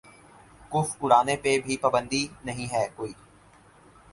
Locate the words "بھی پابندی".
1.65-2.23